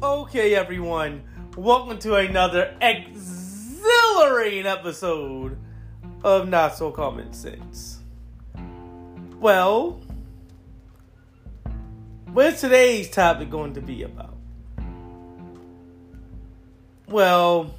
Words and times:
Okay, 0.00 0.54
everyone, 0.54 1.24
welcome 1.56 1.98
to 1.98 2.14
another 2.14 2.72
exhilarating 2.80 4.64
episode 4.64 5.58
of 6.22 6.48
Not 6.48 6.76
So 6.76 6.92
Common 6.92 7.32
Sense. 7.32 7.98
Well, 9.40 10.00
what's 12.26 12.60
today's 12.60 13.10
topic 13.10 13.50
going 13.50 13.74
to 13.74 13.80
be 13.80 14.04
about? 14.04 14.36
Well, 17.08 17.74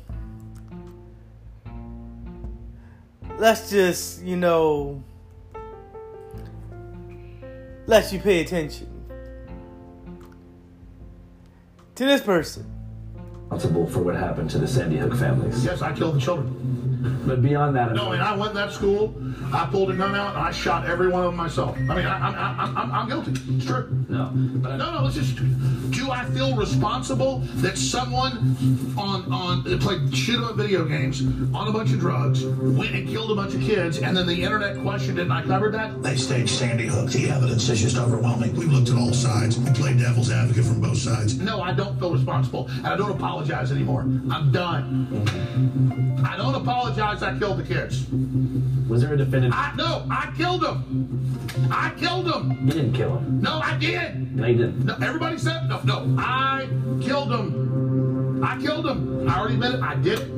let's 3.38 3.70
just, 3.70 4.23
you 4.23 4.36
know, 4.36 5.01
let 7.86 8.11
you 8.11 8.20
pay 8.20 8.41
attention 8.41 8.98
to 12.00 12.06
this 12.06 12.21
person. 12.21 12.66
responsible 13.52 13.86
for 13.86 14.00
what 14.00 14.16
happened 14.16 14.50
to 14.50 14.58
the 14.58 14.66
Sandy 14.66 14.96
Hook 14.96 15.14
families. 15.16 15.66
Yes, 15.66 15.82
I 15.82 15.92
killed 15.92 16.16
the 16.16 16.22
children. 16.22 16.89
But 17.00 17.42
beyond 17.42 17.76
that, 17.78 17.94
No, 17.94 18.12
and 18.12 18.21
I 18.21 18.36
went 18.36 18.52
to 18.52 18.58
that 18.58 18.74
school. 18.74 19.16
I 19.54 19.66
pulled 19.71 19.89
a 19.89 19.94
gun 19.96 20.16
out 20.16 20.36
and 20.36 20.44
I 20.44 20.52
shot 20.52 20.86
every 20.86 21.08
one 21.08 21.24
of 21.24 21.32
them 21.32 21.38
myself. 21.38 21.75
I 21.78 21.96
mean, 21.96 22.06
I, 22.06 22.30
I, 22.30 22.32
I, 22.32 22.82
I'm, 22.82 22.92
I'm 22.92 23.08
guilty. 23.08 23.32
It's 23.56 23.66
true. 23.66 23.88
no. 24.10 24.32
But 24.34 24.72
I, 24.74 24.78
No, 24.78 25.00
no, 25.02 25.08
it's 25.08 25.16
just. 25.16 25.36
Do 25.92 26.12
I 26.12 26.25
feel 26.25 26.56
responsible 26.56 27.39
that 27.58 27.78
someone 27.78 28.56
on 28.98 29.32
on 29.32 29.64
played 29.80 30.14
shit 30.16 30.38
about 30.38 30.56
video 30.56 30.84
games 30.86 31.22
on 31.56 31.68
a 31.68 31.72
bunch 31.72 31.94
of 31.94 32.00
drugs 32.00 32.45
went 32.45 32.94
and 32.94 33.08
killed 33.08 33.31
a 33.31 33.36
bunch 33.36 33.53
of 33.56 33.61
kids, 33.61 34.00
and 34.00 34.16
then 34.16 34.28
the 34.28 34.44
internet 34.44 34.80
questioned 34.81 35.20
it, 35.20 35.23
and 35.23 35.34
I 35.34 35.42
covered 35.44 35.73
that? 35.73 36.03
They 36.03 36.16
staged 36.17 36.50
Sandy 36.50 36.88
Hook. 36.88 37.09
The 37.11 37.30
evidence 37.30 37.70
is 37.70 37.81
just 37.81 37.97
overwhelming. 37.97 38.56
We 38.56 38.66
looked 38.66 38.89
at 38.89 38.97
all 38.97 39.14
sides. 39.14 39.58
We 39.58 39.72
played 39.72 40.00
devil's 40.00 40.31
advocate 40.31 40.66
from 40.66 40.81
both 40.81 40.97
sides. 40.97 41.39
No, 41.39 41.61
I 41.61 41.72
don't 41.73 41.97
feel 41.97 42.14
responsible, 42.14 42.67
and 42.78 42.88
I 42.88 42.97
don't 42.97 43.11
apologize 43.11 43.72
anymore. 43.72 44.02
I'm 44.31 44.52
done. 44.52 45.08
I 46.25 46.36
don't 46.36 46.56
apologize. 46.56 46.88
I 46.97 47.37
killed 47.37 47.59
the 47.59 47.63
kids. 47.63 48.05
was 48.89 49.01
there 49.01 49.13
a 49.13 49.17
definitive? 49.17 49.53
I 49.53 49.73
no, 49.75 50.05
I 50.09 50.31
killed 50.35 50.61
them. 50.61 51.69
I 51.71 51.91
killed 51.97 52.25
them. 52.25 52.57
you 52.65 52.71
didn't 52.71 52.93
kill 52.93 53.17
him. 53.17 53.41
No, 53.41 53.59
I 53.59 53.77
did. 53.77 54.35
No, 54.35 54.47
you 54.47 54.57
didn't. 54.57 54.85
No, 54.85 54.95
everybody 54.95 55.37
said 55.37 55.69
no, 55.69 55.81
no. 55.83 56.15
I 56.17 56.67
killed 57.01 57.31
him. 57.31 58.43
I 58.43 58.59
killed 58.59 58.87
him. 58.87 59.29
I 59.29 59.39
already 59.39 59.53
admit 59.55 59.75
it. 59.75 59.81
I 59.81 59.95
did 59.95 60.19
it. 60.19 60.31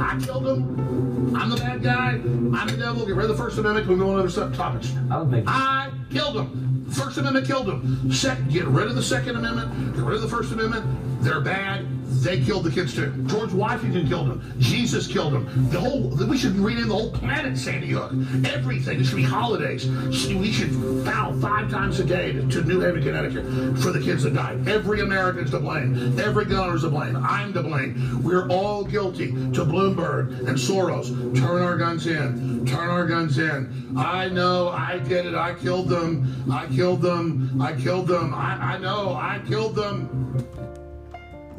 I 0.00 0.18
killed 0.24 0.46
him. 0.46 1.36
I'm 1.36 1.50
the 1.50 1.56
bad 1.56 1.82
guy. 1.82 2.10
I'm 2.12 2.66
the 2.66 2.76
devil. 2.76 3.06
Get 3.06 3.14
rid 3.14 3.30
of 3.30 3.36
the 3.36 3.42
First 3.42 3.58
Amendment. 3.58 3.86
We 3.86 3.96
go 3.96 4.10
on 4.10 4.18
other 4.18 4.28
sub- 4.30 4.54
topics. 4.54 4.92
I 5.10 5.14
don't 5.16 5.30
think. 5.30 5.44
I 5.48 5.90
killed 6.10 6.36
him. 6.36 6.86
First 6.90 7.16
Amendment 7.18 7.46
killed 7.46 7.68
him. 7.68 8.12
Second, 8.12 8.50
get 8.50 8.64
rid 8.66 8.88
of 8.88 8.96
the 8.96 9.02
Second 9.02 9.36
Amendment. 9.36 9.94
Get 9.94 10.04
rid 10.04 10.16
of 10.16 10.22
the 10.22 10.28
First 10.28 10.52
Amendment. 10.52 11.11
They're 11.22 11.40
bad. 11.40 11.86
They 12.22 12.40
killed 12.40 12.64
the 12.64 12.70
kids 12.70 12.94
too. 12.94 13.12
George 13.26 13.52
Washington 13.52 14.06
killed 14.06 14.28
them. 14.28 14.54
Jesus 14.58 15.06
killed 15.06 15.32
them. 15.32 15.70
The 15.70 15.80
whole. 15.80 16.08
We 16.26 16.36
should 16.36 16.56
rename 16.56 16.88
the 16.88 16.94
whole 16.94 17.12
planet 17.12 17.56
Sandy 17.56 17.88
Hook. 17.88 18.12
Everything. 18.44 19.00
It 19.00 19.04
should 19.04 19.16
be 19.16 19.22
holidays. 19.22 19.88
We 19.88 20.52
should 20.52 20.72
foul 21.04 21.32
five 21.40 21.70
times 21.70 22.00
a 22.00 22.04
day 22.04 22.32
to, 22.32 22.62
New 22.62 22.80
Haven, 22.80 23.02
Connecticut, 23.02 23.78
for 23.78 23.92
the 23.92 24.00
kids 24.00 24.24
that 24.24 24.34
died. 24.34 24.68
Every 24.68 25.00
American's 25.00 25.50
to 25.52 25.60
blame. 25.60 26.18
Every 26.18 26.44
gun 26.44 26.68
owner's 26.68 26.82
to 26.82 26.90
blame. 26.90 27.16
I'm 27.16 27.52
to 27.54 27.62
blame. 27.62 28.22
We're 28.22 28.48
all 28.48 28.84
guilty. 28.84 29.32
To 29.32 29.64
Bloomberg 29.64 30.38
and 30.40 30.56
Soros. 30.56 31.08
Turn 31.36 31.62
our 31.62 31.76
guns 31.76 32.06
in. 32.06 32.66
Turn 32.66 32.88
our 32.88 33.06
guns 33.06 33.38
in. 33.38 33.96
I 33.96 34.28
know. 34.28 34.68
I 34.68 34.98
did 34.98 35.26
it. 35.26 35.34
I 35.34 35.54
killed 35.54 35.88
them. 35.88 36.44
I 36.50 36.66
killed 36.66 37.00
them. 37.00 37.60
I 37.62 37.74
killed 37.74 38.08
them. 38.08 38.34
I, 38.34 38.74
I 38.74 38.78
know. 38.78 39.14
I 39.14 39.40
killed 39.46 39.76
them. 39.76 40.18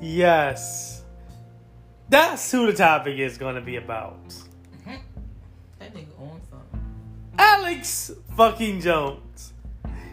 Yes. 0.04 1.02
That's 2.10 2.52
who 2.52 2.66
the 2.66 2.74
topic 2.74 3.18
is 3.20 3.38
going 3.38 3.56
to 3.56 3.62
be 3.62 3.78
about. 3.78 4.20
That 5.80 5.94
nigga 5.94 6.20
on 6.20 6.42
something. 6.50 6.82
Alex 7.38 8.12
fucking 8.36 8.82
Jones. 8.82 9.54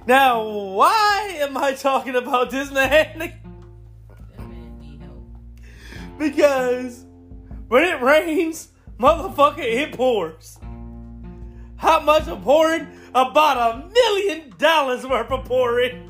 Now, 0.06 0.48
why 0.48 1.38
am 1.40 1.56
I 1.56 1.72
talking 1.72 2.14
about 2.14 2.50
this 2.52 2.70
man? 2.70 3.18
That 3.18 4.48
man 4.48 4.78
need 4.78 5.00
help. 5.00 6.18
Because 6.18 7.04
when 7.66 7.82
it 7.82 8.00
rains, 8.00 8.68
motherfucker, 8.96 9.58
it 9.58 9.92
pours. 9.92 10.58
How 11.76 11.98
much 11.98 12.28
of 12.28 12.42
pouring? 12.42 12.86
About 13.12 13.74
a 13.74 13.88
million 13.88 14.54
dollars 14.56 15.04
worth 15.04 15.32
of 15.32 15.44
pouring. 15.46 16.06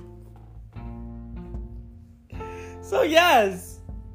So 2.83 3.03
yes, 3.03 3.70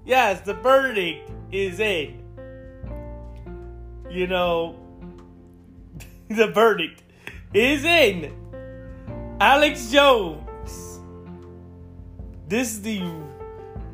yes, 0.05 0.41
the 0.41 0.53
verdict 0.53 1.31
is 1.51 1.79
in. 1.79 2.21
You 4.09 4.27
know, 4.27 4.79
the 6.29 6.47
verdict 6.47 7.03
is 7.53 7.83
in. 7.83 8.33
Alex 9.39 9.91
Jones. 9.91 10.99
This 12.47 12.77
the 12.77 13.03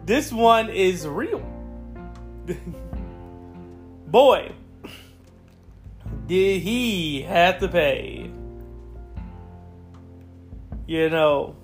this 0.05 0.31
one 0.31 0.69
is 0.69 1.07
real. 1.07 1.39
Boy, 4.07 4.51
did 6.27 6.61
he 6.61 7.21
have 7.21 7.59
to 7.59 7.67
pay. 7.67 8.29
You 10.85 11.09
know, 11.09 11.55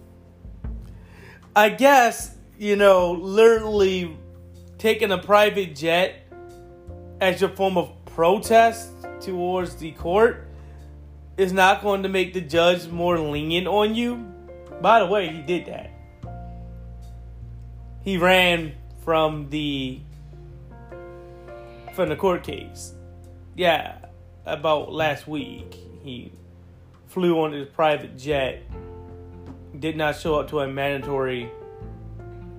I 1.56 1.70
guess, 1.70 2.36
you 2.58 2.78
know, 2.78 3.12
literally 3.12 4.18
taking 4.78 5.12
a 5.12 5.18
private 5.18 5.76
jet 5.76 6.24
as 7.20 7.42
your 7.42 7.50
form 7.50 7.78
of 7.78 7.92
protest 8.06 8.90
towards 9.20 9.76
the 9.76 9.92
court 9.92 10.48
is 11.38 11.52
not 11.52 11.82
going 11.82 12.04
to 12.04 12.10
make 12.10 12.34
the 12.34 12.42
judge 12.42 12.88
more 12.88 13.20
lenient 13.20 13.68
on 13.68 13.96
you. 13.96 14.16
By 14.82 15.00
the 15.00 15.08
way, 15.08 15.30
he 15.30 15.42
did 15.42 15.66
that. 15.66 15.92
He 18.02 18.18
ran 18.18 18.74
from 19.04 19.50
the 19.50 20.00
from 21.94 22.10
the 22.10 22.16
court 22.16 22.44
case. 22.44 22.94
Yeah, 23.56 23.98
about 24.46 24.92
last 24.92 25.28
week. 25.28 25.76
He 26.04 26.32
flew 27.08 27.42
on 27.42 27.52
his 27.52 27.68
private 27.68 28.18
jet, 28.18 28.62
did 29.80 29.98
not 29.98 30.16
show 30.16 30.40
up 30.40 30.50
to 30.50 30.60
a 30.60 30.68
mandatory 30.68 31.52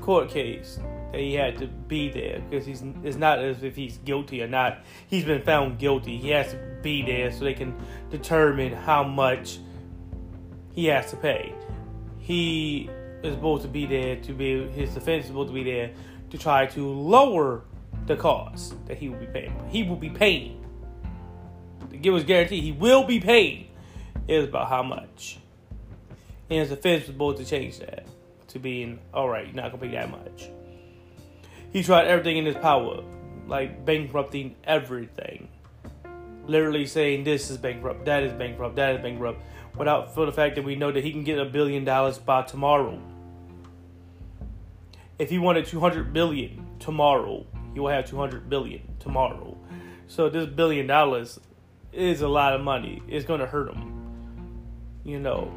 court 0.00 0.28
case 0.28 0.80
that 1.12 1.20
he 1.20 1.34
had 1.34 1.56
to 1.58 1.66
be 1.66 2.10
there 2.10 2.42
because 2.48 2.66
he's 2.66 2.82
it's 3.02 3.16
not 3.16 3.38
as 3.38 3.62
if 3.62 3.74
he's 3.74 3.96
guilty 3.98 4.42
or 4.42 4.48
not. 4.48 4.80
He's 5.08 5.24
been 5.24 5.42
found 5.42 5.78
guilty. 5.78 6.18
He 6.18 6.30
has 6.30 6.52
to 6.52 6.58
be 6.82 7.02
there 7.02 7.32
so 7.32 7.44
they 7.44 7.54
can 7.54 7.74
determine 8.10 8.72
how 8.72 9.04
much 9.04 9.58
he 10.74 10.86
has 10.86 11.10
to 11.10 11.16
pay. 11.16 11.54
He 12.18 12.90
is 13.22 13.34
supposed 13.34 13.62
to 13.62 13.68
be 13.68 13.86
there 13.86 14.16
to 14.16 14.32
be 14.32 14.68
his 14.68 14.94
defense 14.94 15.24
is 15.24 15.28
supposed 15.28 15.48
to 15.48 15.54
be 15.54 15.64
there 15.64 15.90
to 16.30 16.38
try 16.38 16.66
to 16.66 16.88
lower 16.88 17.62
the 18.06 18.16
cost 18.16 18.74
that 18.86 18.98
he 18.98 19.08
will 19.08 19.18
be 19.18 19.26
paying. 19.26 19.54
He 19.70 19.82
will 19.82 19.96
be 19.96 20.10
paying. 20.10 20.64
To 21.90 21.96
give 21.96 22.14
us 22.14 22.22
guarantee 22.22 22.60
he 22.60 22.72
will 22.72 23.04
be 23.04 23.18
paying 23.18 23.68
is 24.26 24.44
about 24.44 24.68
how 24.68 24.82
much. 24.82 25.38
And 26.50 26.60
his 26.60 26.68
defense 26.68 27.06
was 27.06 27.14
supposed 27.14 27.38
to 27.38 27.44
change 27.44 27.78
that 27.78 28.06
to 28.48 28.58
being 28.58 28.98
alright, 29.14 29.46
you're 29.46 29.54
not 29.54 29.70
gonna 29.70 29.82
pay 29.82 29.90
that 29.92 30.10
much. 30.10 30.50
He 31.70 31.82
tried 31.82 32.06
everything 32.06 32.38
in 32.38 32.46
his 32.46 32.56
power, 32.56 33.02
like 33.46 33.84
bankrupting 33.84 34.56
everything. 34.64 35.48
Literally 36.46 36.86
saying 36.86 37.24
this 37.24 37.50
is 37.50 37.58
bankrupt, 37.58 38.06
that 38.06 38.22
is 38.22 38.32
bankrupt, 38.32 38.76
that 38.76 38.96
is 38.96 39.02
bankrupt, 39.02 39.40
without 39.76 40.14
for 40.14 40.24
the 40.24 40.32
fact 40.32 40.56
that 40.56 40.64
we 40.64 40.76
know 40.76 40.90
that 40.90 41.04
he 41.04 41.12
can 41.12 41.24
get 41.24 41.38
a 41.38 41.44
billion 41.44 41.84
dollars 41.84 42.18
by 42.18 42.42
tomorrow. 42.42 42.98
If 45.18 45.28
he 45.30 45.38
wanted 45.38 45.66
200 45.66 46.12
billion 46.12 46.64
tomorrow, 46.78 47.44
he 47.74 47.80
will 47.80 47.88
have 47.88 48.06
200 48.06 48.48
billion 48.48 48.80
tomorrow. 48.98 49.56
So 50.06 50.30
this 50.30 50.46
billion 50.46 50.86
dollars 50.86 51.38
is 51.92 52.22
a 52.22 52.28
lot 52.28 52.54
of 52.54 52.62
money. 52.62 53.02
It's 53.08 53.26
gonna 53.26 53.46
hurt 53.46 53.72
him. 53.72 53.94
You 55.04 55.20
know, 55.20 55.52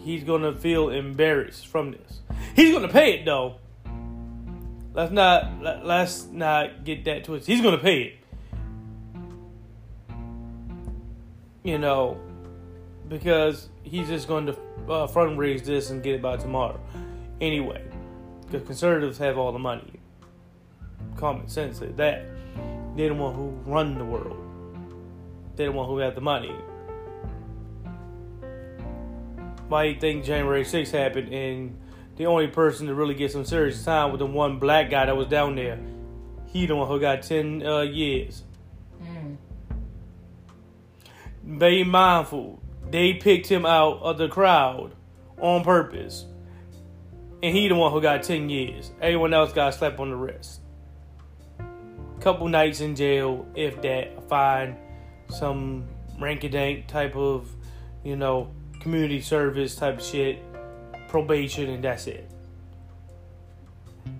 he's 0.00 0.24
gonna 0.24 0.52
feel 0.52 0.88
embarrassed 0.88 1.66
from 1.66 1.92
this. 1.92 2.20
He's 2.56 2.74
gonna 2.74 2.88
pay 2.88 3.20
it 3.20 3.24
though. 3.24 3.56
Let's 4.94 5.10
not 5.10 5.60
let, 5.60 5.84
let's 5.84 6.26
not 6.26 6.84
get 6.84 7.04
that 7.06 7.24
twisted. 7.24 7.52
He's 7.52 7.62
gonna 7.62 7.78
pay 7.78 8.02
it. 8.02 8.18
You 11.64 11.78
know, 11.78 12.20
because 13.08 13.68
he's 13.82 14.08
just 14.08 14.28
going 14.28 14.46
to 14.46 14.52
uh, 14.52 15.06
fundraise 15.06 15.64
this 15.64 15.90
and 15.90 16.02
get 16.02 16.14
it 16.14 16.22
by 16.22 16.36
tomorrow. 16.36 16.78
Anyway, 17.40 17.82
because 18.46 18.66
conservatives 18.66 19.18
have 19.18 19.36
all 19.36 19.50
the 19.50 19.58
money. 19.58 19.94
Common 21.16 21.48
sense 21.48 21.80
is 21.80 21.96
that 21.96 22.26
they're 22.96 23.08
the 23.08 23.14
one 23.14 23.34
who 23.34 23.48
run 23.70 23.98
the 23.98 24.04
world. 24.04 24.36
They're 25.56 25.66
the 25.66 25.72
one 25.72 25.88
who 25.88 25.98
have 25.98 26.14
the 26.14 26.20
money. 26.20 26.54
Why 29.68 29.86
do 29.86 29.94
you 29.94 30.00
think 30.00 30.24
January 30.24 30.64
6th 30.64 30.90
happened 30.90 31.32
and 31.32 31.76
the 32.16 32.26
only 32.26 32.46
person 32.46 32.86
to 32.86 32.94
really 32.94 33.14
get 33.14 33.32
some 33.32 33.44
serious 33.44 33.84
time 33.84 34.12
was 34.12 34.18
the 34.18 34.26
one 34.26 34.58
black 34.58 34.90
guy 34.90 35.06
that 35.06 35.16
was 35.16 35.26
down 35.26 35.56
there. 35.56 35.78
He 36.46 36.66
the 36.66 36.76
one 36.76 36.88
who 36.88 37.00
got 37.00 37.22
ten 37.22 37.66
uh, 37.66 37.80
years. 37.80 38.44
Mm. 39.02 39.36
Be 41.58 41.84
mindful. 41.84 42.62
They 42.90 43.14
picked 43.14 43.46
him 43.46 43.66
out 43.66 44.00
of 44.02 44.18
the 44.18 44.28
crowd 44.28 44.92
on 45.40 45.64
purpose. 45.64 46.26
And 47.42 47.54
he 47.54 47.68
the 47.68 47.74
one 47.74 47.92
who 47.92 48.00
got 48.00 48.22
10 48.22 48.48
years. 48.48 48.90
Everyone 49.00 49.34
else 49.34 49.52
got 49.52 49.74
slapped 49.74 49.98
on 49.98 50.10
the 50.10 50.16
wrist. 50.16 50.60
Couple 52.20 52.48
nights 52.48 52.80
in 52.80 52.96
jail, 52.96 53.46
if 53.54 53.82
that, 53.82 54.28
fine, 54.30 54.78
some 55.28 55.86
rank-a-dank 56.18 56.86
type 56.86 57.16
of, 57.16 57.46
you 58.02 58.16
know, 58.16 58.50
community 58.80 59.20
service 59.20 59.76
type 59.76 60.00
shit, 60.00 60.38
probation, 61.14 61.70
and 61.70 61.84
that's 61.84 62.08
it. 62.08 62.28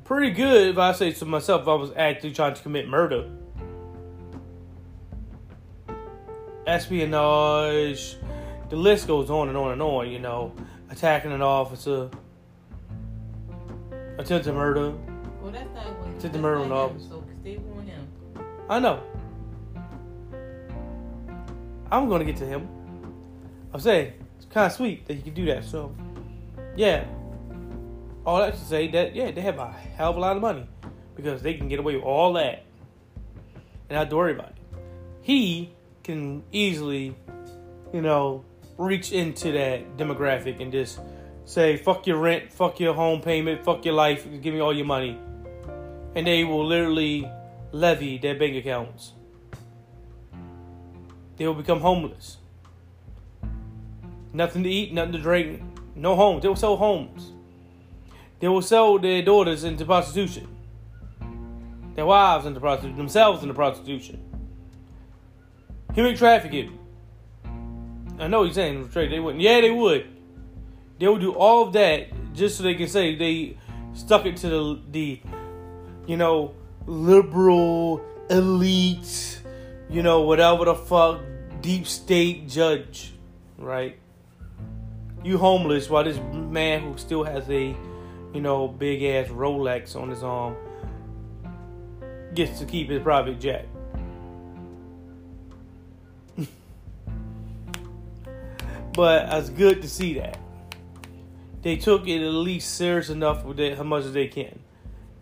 Pretty 0.05 0.31
good 0.31 0.69
if 0.69 0.79
I 0.79 0.93
say 0.93 1.11
to 1.11 1.25
myself 1.25 1.63
if 1.63 1.69
I 1.69 1.75
was 1.75 1.91
actually 1.97 2.31
trying 2.31 2.55
to 2.55 2.63
commit 2.63 2.87
murder. 2.87 3.29
espionage, 6.67 8.17
the 8.71 8.77
list 8.77 9.09
goes 9.09 9.29
on 9.29 9.49
and 9.49 9.57
on 9.57 9.73
and 9.73 9.83
on, 9.83 10.09
you 10.09 10.21
know, 10.21 10.55
attacking 10.89 11.33
an 11.33 11.43
officer, 11.43 12.11
attempted 14.17 14.55
murder. 14.55 14.95
Well, 15.43 15.51
that's 15.51 15.69
not 15.75 15.99
what. 15.99 16.21
That's 16.21 16.37
murder 16.37 16.59
not 16.59 16.65
in 16.65 16.71
him, 16.71 16.77
office. 16.77 17.09
So 17.09 17.25
him. 17.45 18.09
I 18.71 18.79
know. 18.79 19.03
I'm 21.91 22.09
gonna 22.09 22.25
get 22.25 22.37
to 22.37 22.47
him. 22.47 22.69
I'm 23.73 23.81
saying 23.81 24.13
it's 24.37 24.47
kind 24.47 24.67
of 24.67 24.73
sweet 24.73 25.07
that 25.07 25.15
he 25.15 25.23
can 25.23 25.35
do 25.35 25.45
that. 25.47 25.65
So, 25.65 25.93
yeah. 26.77 27.05
All 28.27 28.39
that 28.39 28.55
to 28.55 28.61
say 28.61 28.89
that 28.89 29.15
yeah, 29.15 29.31
they 29.31 29.41
have 29.41 29.59
a 29.59 29.71
hell 29.71 30.11
of 30.11 30.17
a 30.17 30.21
lot 30.21 30.37
of 30.37 30.43
money 30.43 30.67
because 31.15 31.43
they 31.43 31.55
can 31.55 31.69
get 31.69 31.79
away 31.79 31.95
with 31.95 32.05
all 32.05 32.33
that 32.35 32.65
and 33.89 33.97
not 33.99 34.11
to 34.11 34.17
worry 34.17 34.33
about 34.33 34.51
it. 34.51 34.57
He 35.21 35.73
can 36.03 36.43
easily, 36.53 37.15
you 37.93 38.01
know, 38.01 38.45
reach 38.77 39.13
into 39.13 39.53
that 39.53 39.97
demographic 39.97 40.61
and 40.61 40.73
just 40.73 41.01
say 41.45 41.77
fuck 41.77 42.07
your 42.07 42.19
rent, 42.19 42.53
fuck 42.53 42.81
your 42.81 42.95
home 42.95 43.21
payment, 43.21 43.65
fuck 43.65 43.85
your 43.85 43.95
life, 43.95 44.27
give 44.41 44.55
me 44.55 44.61
all 44.61 44.75
your 44.75 44.87
money, 44.87 45.19
and 46.15 46.27
they 46.27 46.45
will 46.45 46.67
literally 46.67 47.31
levy 47.73 48.19
their 48.19 48.35
bank 48.35 48.57
accounts. 48.57 49.13
They 51.37 51.47
will 51.47 51.55
become 51.55 51.81
homeless. 51.81 52.39
Nothing 54.33 54.63
to 54.65 54.71
eat, 54.71 54.93
nothing 54.93 55.13
to 55.13 55.19
drink, 55.19 55.63
no 55.95 56.17
homes. 56.17 56.43
They 56.43 56.49
will 56.49 56.57
sell 56.57 56.77
homes. 56.77 57.33
They 58.41 58.49
will 58.49 58.63
sell 58.63 58.99
their 58.99 59.23
daughters 59.23 59.65
into 59.65 59.85
prostitution, 59.85 60.49
their 61.95 62.05
wives 62.05 62.47
into 62.47 62.61
prostitution, 62.61 62.97
themselves 62.97 63.43
into 63.43 63.55
prostitution. 63.55 64.21
Human 65.95 66.17
trafficking. 66.17 66.79
I 68.19 68.27
know 68.27 68.45
he's 68.45 68.55
saying 68.55 68.89
trade. 68.91 69.13
They 69.13 69.21
wouldn't. 69.21 69.43
Yeah, 69.43 69.61
they 69.61 69.71
would. 69.71 70.07
They 70.99 71.09
would 71.09 71.21
do 71.21 71.33
all 71.33 71.67
of 71.67 71.73
that 71.73 72.09
just 72.35 72.57
so 72.57 72.65
they 72.65 72.75
can 72.75 72.89
say 72.89 73.15
they 73.15 73.57
stuck 73.95 74.27
it 74.27 74.37
to 74.39 74.49
the 74.49 74.81
the, 74.91 75.21
you 76.07 76.17
know, 76.17 76.55
liberal 76.87 78.01
elite, 78.31 79.41
you 79.89 80.03
know, 80.03 80.23
whatever 80.23 80.65
the 80.65 80.75
fuck, 80.75 81.21
deep 81.61 81.87
state 81.87 82.49
judge, 82.49 83.15
right? 83.59 83.99
You 85.25 85.39
homeless 85.39 85.91
while 85.91 86.05
this 86.05 86.19
man 86.33 86.83
who 86.83 86.97
still 86.99 87.25
has 87.25 87.49
a, 87.51 87.75
you 88.33 88.41
know, 88.41 88.69
big 88.69 89.03
ass 89.03 89.29
Rolex 89.29 89.97
on 89.97 90.11
his 90.11 90.23
arm 90.23 90.55
gets 92.35 92.59
to 92.61 92.67
keep 92.67 92.91
his 92.91 93.03
private 93.03 93.41
jet. 93.41 93.67
but 98.93 99.27
it's 99.33 99.49
good 99.51 99.83
to 99.83 99.89
see 99.89 100.15
that 100.15 100.39
they 101.65 101.77
took 101.77 102.07
it 102.07 102.23
at 102.23 102.31
least 102.31 102.75
serious 102.75 103.09
enough 103.09 103.43
with 103.43 103.59
it, 103.59 103.79
how 103.79 103.85
much 103.85 104.05
as 104.05 104.13
they 104.13 104.29
can. 104.29 104.61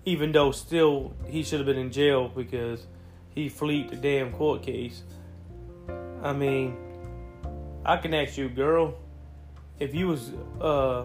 Even 0.05 0.33
though 0.33 0.51
still 0.51 1.15
he 1.25 1.45
should 1.45 1.61
have 1.61 1.67
been 1.67 1.79
in 1.79 1.93
jail 1.93 2.29
because 2.29 2.85
he 3.33 3.49
fleed 3.49 3.91
the 3.91 3.97
damn 3.97 4.33
court 4.33 4.61
case. 4.61 5.05
I 6.21 6.33
mean, 6.33 6.77
I 7.87 7.97
can 7.97 8.13
ask 8.13 8.37
you, 8.37 8.49
girl, 8.49 8.97
if 9.83 9.97
you 9.97 10.07
was 10.07 10.31
uh, 10.61 11.05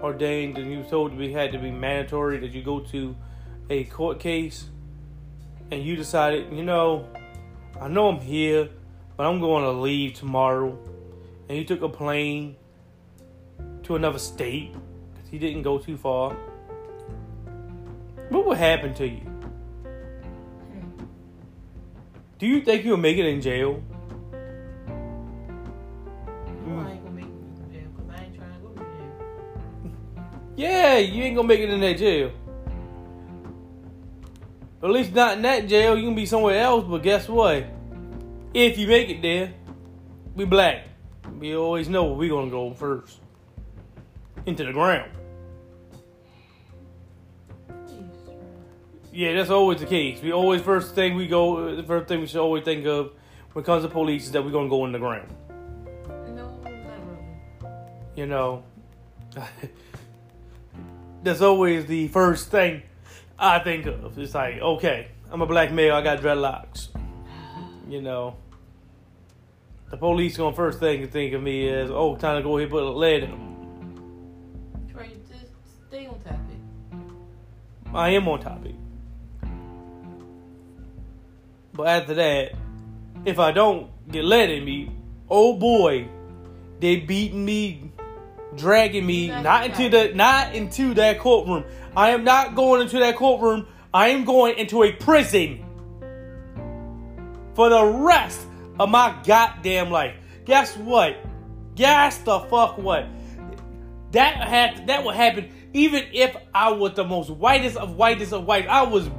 ordained 0.00 0.56
and 0.56 0.70
you 0.70 0.78
was 0.78 0.88
told 0.88 1.10
to 1.10 1.16
be 1.16 1.32
had 1.32 1.50
to 1.50 1.58
be 1.58 1.70
mandatory 1.70 2.38
that 2.38 2.52
you 2.52 2.62
go 2.62 2.78
to 2.78 3.16
a 3.68 3.82
court 3.84 4.20
case, 4.20 4.66
and 5.72 5.82
you 5.82 5.96
decided, 5.96 6.52
you 6.52 6.62
know, 6.62 7.08
I 7.80 7.88
know 7.88 8.08
I'm 8.08 8.20
here, 8.20 8.68
but 9.16 9.26
I'm 9.26 9.40
going 9.40 9.64
to 9.64 9.72
leave 9.72 10.14
tomorrow, 10.14 10.78
and 11.48 11.58
you 11.58 11.64
took 11.64 11.82
a 11.82 11.88
plane 11.88 12.54
to 13.82 13.96
another 13.96 14.20
state 14.20 14.72
because 15.12 15.28
he 15.28 15.38
didn't 15.38 15.62
go 15.62 15.78
too 15.78 15.96
far, 15.96 16.36
what 18.28 18.46
would 18.46 18.58
happen 18.58 18.94
to 18.94 19.08
you? 19.08 19.22
Do 22.38 22.46
you 22.46 22.60
think 22.60 22.84
you'll 22.84 22.96
make 22.96 23.16
it 23.16 23.26
in 23.26 23.40
jail? 23.40 23.82
Yeah, 30.56 30.96
you 30.96 31.22
ain't 31.22 31.36
gonna 31.36 31.46
make 31.46 31.60
it 31.60 31.68
in 31.68 31.80
that 31.80 31.98
jail. 31.98 32.32
At 34.82 34.90
least 34.90 35.12
not 35.14 35.36
in 35.36 35.42
that 35.42 35.68
jail. 35.68 35.96
You 35.96 36.06
can 36.06 36.14
be 36.14 36.26
somewhere 36.26 36.60
else, 36.60 36.84
but 36.88 37.02
guess 37.02 37.28
what? 37.28 37.66
If 38.54 38.78
you 38.78 38.86
make 38.86 39.10
it 39.10 39.20
there, 39.20 39.52
we 40.34 40.44
black. 40.44 40.88
We 41.38 41.54
always 41.56 41.88
know 41.88 42.04
where 42.04 42.14
we 42.14 42.28
gonna 42.28 42.50
go 42.50 42.72
first. 42.72 43.20
Into 44.46 44.64
the 44.64 44.72
ground. 44.72 45.10
Yeah, 49.12 49.34
that's 49.34 49.50
always 49.50 49.80
the 49.80 49.86
case. 49.86 50.22
We 50.22 50.32
always 50.32 50.62
first 50.62 50.94
thing 50.94 51.16
we 51.16 51.26
go, 51.26 51.74
the 51.74 51.82
first 51.82 52.06
thing 52.06 52.20
we 52.20 52.26
should 52.26 52.40
always 52.40 52.64
think 52.64 52.86
of 52.86 53.12
when 53.52 53.62
it 53.62 53.66
comes 53.66 53.82
to 53.82 53.88
police 53.88 54.26
is 54.26 54.32
that 54.32 54.44
we're 54.44 54.50
gonna 54.50 54.68
go 54.68 54.84
in 54.86 54.92
the 54.92 54.98
ground. 54.98 55.28
No, 56.34 56.48
really. 56.64 57.72
You 58.14 58.26
know, 58.26 58.62
that's 61.22 61.40
always 61.40 61.86
the 61.86 62.08
first 62.08 62.50
thing 62.50 62.82
I 63.38 63.58
think 63.58 63.86
of. 63.86 64.18
It's 64.18 64.34
like, 64.34 64.60
okay, 64.60 65.08
I'm 65.30 65.42
a 65.42 65.46
black 65.46 65.72
male, 65.72 65.94
I 65.94 66.02
got 66.02 66.20
dreadlocks. 66.20 66.88
You 67.88 68.02
know, 68.02 68.36
the 69.90 69.96
police 69.96 70.36
gonna 70.36 70.54
first 70.54 70.80
thing 70.80 71.02
to 71.02 71.06
think 71.06 71.32
of 71.34 71.42
me 71.42 71.68
is, 71.68 71.90
oh, 71.90 72.16
time 72.16 72.36
to 72.36 72.42
go 72.42 72.58
ahead 72.58 72.64
and 72.64 72.70
put 72.72 72.82
a 72.82 72.90
lead 72.90 73.22
in 73.24 73.30
them. 73.30 74.88
Trae, 74.92 75.10
just 75.28 75.52
stay 75.88 76.06
on 76.06 76.20
topic. 76.20 76.56
I 77.94 78.10
am 78.10 78.26
on 78.28 78.40
topic. 78.40 78.74
But 81.72 81.86
after 81.88 82.14
that, 82.14 82.52
if 83.24 83.38
I 83.38 83.52
don't 83.52 83.90
get 84.10 84.24
lead 84.24 84.50
in 84.50 84.64
me, 84.64 84.90
oh 85.28 85.56
boy, 85.56 86.08
they 86.80 86.96
beating 86.96 87.44
me, 87.44 87.92
dragging 88.54 89.04
me, 89.04 89.28
not 89.28 89.66
into 89.66 89.88
the 89.88 90.12
not 90.14 90.54
into 90.54 90.94
that 90.94 91.18
courtroom. 91.18 91.64
I 91.96 92.10
am 92.10 92.24
not 92.24 92.54
going 92.54 92.82
into 92.82 92.98
that 93.00 93.16
courtroom. 93.16 93.66
I 93.92 94.08
am 94.08 94.24
going 94.24 94.58
into 94.58 94.82
a 94.82 94.92
prison 94.92 95.64
for 97.54 97.70
the 97.70 97.84
rest 97.84 98.46
of 98.78 98.90
my 98.90 99.18
goddamn 99.24 99.90
life. 99.90 100.14
Guess 100.44 100.76
what? 100.76 101.16
Guess 101.74 102.18
the 102.18 102.40
fuck 102.40 102.78
what? 102.78 103.06
That 104.12 104.36
had 104.36 104.86
that 104.86 105.04
would 105.04 105.14
happen 105.14 105.50
even 105.72 106.04
if 106.12 106.36
I 106.54 106.72
was 106.72 106.94
the 106.94 107.04
most 107.04 107.30
whitest 107.30 107.76
of 107.76 107.96
whitest 107.96 108.32
of 108.32 108.44
white. 108.44 108.66
I 108.66 108.82
was 108.82 109.10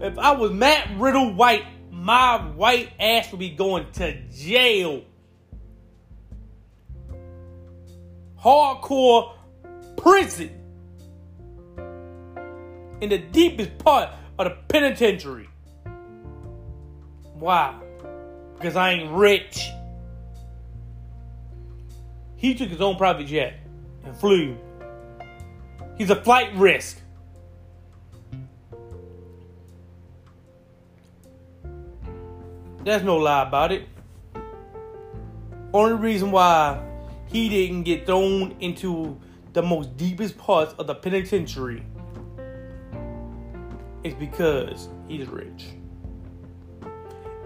if 0.00 0.18
I 0.18 0.32
was 0.32 0.50
Matt 0.50 0.88
Riddle 0.98 1.34
white, 1.34 1.64
my 1.90 2.38
white 2.38 2.90
ass 2.98 3.30
would 3.30 3.38
be 3.38 3.50
going 3.50 3.90
to 3.92 4.20
jail. 4.28 5.02
Hardcore 8.42 9.34
prison. 9.96 10.50
In 13.00 13.08
the 13.08 13.18
deepest 13.18 13.78
part 13.78 14.10
of 14.38 14.46
the 14.46 14.56
penitentiary. 14.68 15.48
Why? 17.34 17.78
Because 18.54 18.76
I 18.76 18.92
ain't 18.92 19.12
rich. 19.12 19.68
He 22.36 22.54
took 22.54 22.68
his 22.68 22.80
own 22.80 22.96
private 22.96 23.26
jet 23.26 23.60
and 24.04 24.16
flew. 24.16 24.56
He's 25.96 26.10
a 26.10 26.16
flight 26.16 26.54
risk. 26.56 26.98
There's 32.84 33.04
no 33.04 33.18
lie 33.18 33.42
about 33.42 33.70
it. 33.70 33.86
Only 35.72 35.94
reason 35.94 36.32
why 36.32 36.91
he 37.32 37.48
didn't 37.48 37.84
get 37.84 38.04
thrown 38.04 38.54
into 38.60 39.18
the 39.54 39.62
most 39.62 39.96
deepest 39.96 40.36
parts 40.36 40.74
of 40.78 40.86
the 40.86 40.94
penitentiary 40.94 41.82
is 44.04 44.14
because 44.14 44.88
he's 45.08 45.26
rich. 45.28 45.64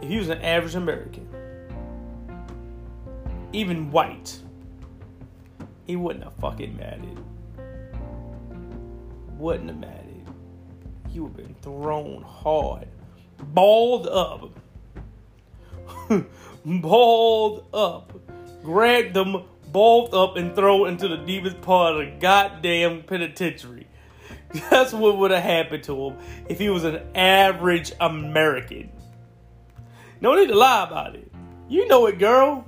If 0.03 0.09
he 0.09 0.19
was 0.19 0.29
an 0.29 0.43
average 0.43 0.75
American, 0.75 1.29
even 3.53 3.91
white, 3.93 4.39
he 5.87 5.95
wouldn't 5.95 6.25
have 6.25 6.35
fucking 6.35 6.77
mattered. 6.77 7.19
Wouldn't 9.39 9.69
have 9.69 9.79
mattered. 9.79 10.03
He 11.11 11.21
would 11.21 11.29
have 11.29 11.37
been 11.37 11.55
thrown 11.63 12.23
hard, 12.23 12.89
balled 13.55 14.09
up, 14.09 14.51
balled 16.67 17.67
up, 17.73 18.13
grabbed 18.63 19.15
them, 19.15 19.45
balled 19.77 20.15
up, 20.15 20.37
and 20.37 20.55
thrown 20.55 20.89
into 20.89 21.07
the 21.07 21.19
deepest 21.19 21.61
part 21.61 21.93
of 21.93 21.99
the 21.99 22.11
goddamn 22.19 23.03
penitentiary. 23.03 23.87
That's 24.71 24.95
what 24.95 25.19
would 25.19 25.31
have 25.31 25.43
happened 25.43 25.83
to 25.83 26.07
him 26.07 26.17
if 26.49 26.59
he 26.59 26.71
was 26.71 26.85
an 26.85 27.03
average 27.15 27.93
American. 28.01 28.91
No 30.23 30.35
need 30.35 30.47
to 30.47 30.55
lie 30.55 30.85
about 30.85 31.15
it. 31.15 31.31
You 31.69 31.87
know 31.89 32.07
it, 32.07 32.19
girl. 32.19 32.67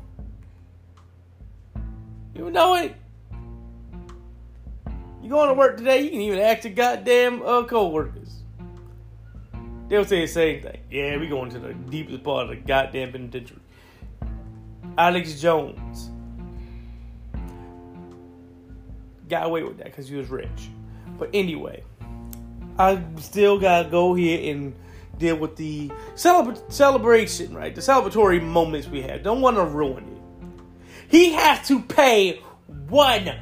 You 2.34 2.50
know 2.50 2.74
it. 2.74 2.94
You 5.22 5.30
going 5.30 5.48
to 5.48 5.54
work 5.54 5.78
today, 5.78 6.02
you 6.02 6.10
can 6.10 6.20
even 6.20 6.40
ask 6.40 6.64
your 6.64 6.74
goddamn 6.74 7.40
uh, 7.40 7.64
co-workers. 7.64 8.42
They'll 9.88 10.04
say 10.04 10.20
the 10.20 10.26
same 10.26 10.60
thing. 10.60 10.80
Yeah, 10.90 11.16
we 11.16 11.26
going 11.26 11.48
to 11.52 11.58
the 11.58 11.72
deepest 11.72 12.22
part 12.22 12.42
of 12.42 12.48
the 12.50 12.56
goddamn 12.56 13.12
penitentiary. 13.12 13.60
Alex 14.98 15.40
Jones 15.40 16.10
got 19.28 19.46
away 19.46 19.62
with 19.62 19.78
that 19.78 19.86
because 19.86 20.08
he 20.08 20.16
was 20.16 20.28
rich. 20.28 20.70
But 21.18 21.30
anyway, 21.34 21.82
I 22.78 23.02
still 23.18 23.58
gotta 23.58 23.88
go 23.88 24.14
here 24.14 24.52
and 24.52 24.74
deal 25.18 25.36
with 25.36 25.56
the 25.56 25.90
celebra- 26.14 26.70
celebration, 26.72 27.54
right? 27.54 27.74
The 27.74 27.80
celebratory 27.80 28.42
moments 28.42 28.88
we 28.88 29.02
had. 29.02 29.22
Don't 29.22 29.40
want 29.40 29.56
to 29.56 29.64
ruin 29.64 30.04
it. 30.04 30.62
He 31.08 31.32
has 31.32 31.66
to 31.68 31.80
pay 31.80 32.40
one 32.88 33.32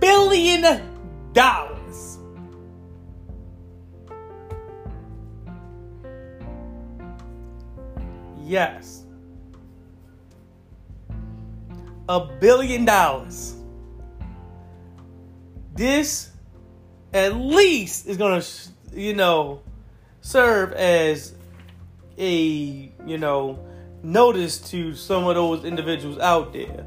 billion 0.00 0.82
dollars. 1.32 2.18
Yes. 8.44 9.04
A 12.08 12.20
billion 12.40 12.86
dollars. 12.86 13.57
This 15.78 16.30
at 17.14 17.36
least 17.36 18.08
is 18.08 18.16
going 18.16 18.40
to, 18.40 18.46
you 18.92 19.14
know, 19.14 19.62
serve 20.22 20.72
as 20.72 21.34
a, 22.18 22.90
you 23.06 23.16
know, 23.16 23.64
notice 24.02 24.58
to 24.70 24.96
some 24.96 25.28
of 25.28 25.36
those 25.36 25.64
individuals 25.64 26.18
out 26.18 26.52
there 26.52 26.84